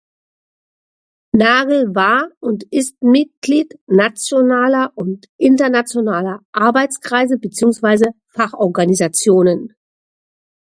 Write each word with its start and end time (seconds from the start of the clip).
Nagel 1.33 1.93
war 1.93 2.31
und 2.39 2.63
ist 2.73 2.99
Mitglied 3.03 3.77
nationaler 3.85 4.91
und 4.95 5.27
internationaler 5.37 6.41
Arbeitskreise 6.51 7.37
beziehungsweise 7.37 8.05
Fachorganisationen. 8.29 9.75